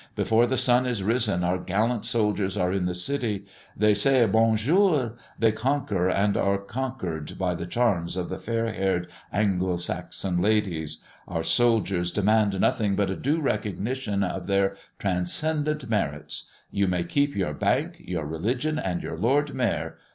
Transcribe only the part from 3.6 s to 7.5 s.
they say, 'Bon jour,' they conquer, and are conquered